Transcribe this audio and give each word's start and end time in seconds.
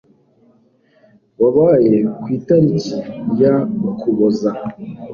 wabaye 1.41 1.95
ku 2.21 2.27
itariki 2.37 2.95
ya 3.41 3.55
ukuboza 3.91 4.51